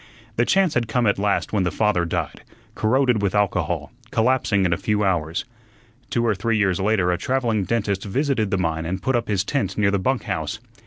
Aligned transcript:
The 0.35 0.45
chance 0.45 0.73
had 0.73 0.87
come 0.87 1.05
at 1.05 1.19
last 1.19 1.53
when 1.53 1.61
the 1.61 1.69
father 1.69 2.05
died, 2.05 2.41
corroded 2.73 3.21
with 3.21 3.35
alcohol, 3.35 3.91
collapsing 4.09 4.65
in 4.65 4.73
a 4.73 4.77
few 4.77 5.03
hours. 5.03 5.45
Two 6.09 6.25
or 6.25 6.33
three 6.33 6.57
years 6.57 6.79
later 6.79 7.11
a 7.11 7.19
travelling 7.19 7.65
dentist 7.65 8.05
visited 8.05 8.49
the 8.49 8.57
mine 8.57 8.87
and 8.87 8.99
put 9.03 9.15
up 9.15 9.27
his 9.27 9.43
tent 9.43 9.77
near 9.77 9.91
the 9.91 9.99
bunk 9.99 10.23
house. 10.23 10.57